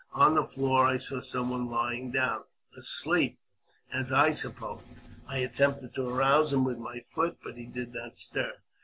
[0.13, 3.37] On the floor I saw some one lying down, asleep,
[3.93, 4.83] as I supposed.
[5.27, 8.53] I attempted to arouse him with my foot, but he did not stir.